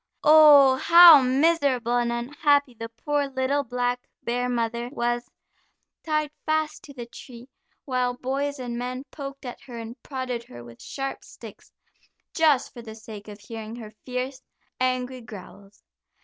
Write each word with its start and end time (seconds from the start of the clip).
Oh, 0.23 0.77
how 0.77 1.21
miserable 1.21 1.95
and 1.95 2.11
unhappy 2.11 2.73
the 2.73 2.89
poor, 2.89 3.27
little 3.27 3.63
black 3.63 4.07
bear 4.23 4.49
mother 4.49 4.89
was, 4.91 5.29
tied 6.03 6.31
fast 6.43 6.81
to 6.85 6.93
the 6.95 7.05
tree, 7.05 7.47
while 7.85 8.15
boys 8.17 8.57
and 8.57 8.79
men 8.79 9.03
poked 9.11 9.45
at 9.45 9.61
her 9.61 9.77
and 9.77 10.01
prodded 10.01 10.43
her 10.45 10.63
with 10.63 10.81
sharp 10.81 11.23
sticks, 11.23 11.71
just 12.33 12.73
for 12.73 12.81
the 12.81 12.95
sake 12.95 13.27
of 13.27 13.39
hearing 13.41 13.75
her 13.75 13.93
fierce, 14.03 14.41
angry 14.79 15.21
growls. 15.21 15.83